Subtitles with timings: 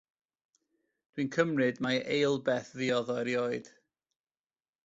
[1.17, 3.73] Dwi'n cymryd mai eilbeth fuodd o erioed.